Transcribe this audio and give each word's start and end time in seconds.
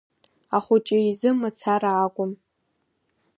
Ахәыҷы 0.57 0.97
изы 1.09 1.29
мацара 1.39 1.91
акәым… 2.05 2.31